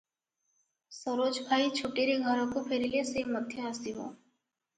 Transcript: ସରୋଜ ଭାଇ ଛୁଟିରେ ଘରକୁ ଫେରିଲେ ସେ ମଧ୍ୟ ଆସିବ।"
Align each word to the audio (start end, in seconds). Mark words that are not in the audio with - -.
ସରୋଜ 0.99 1.37
ଭାଇ 1.49 1.67
ଛୁଟିରେ 1.81 2.15
ଘରକୁ 2.25 2.65
ଫେରିଲେ 2.71 3.05
ସେ 3.11 3.25
ମଧ୍ୟ 3.37 3.69
ଆସିବ।" 3.73 4.09